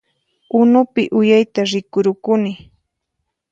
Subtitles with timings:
[0.59, 2.53] Unupi uyayta rikurukuni